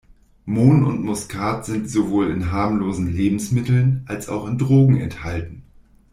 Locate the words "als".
4.07-4.29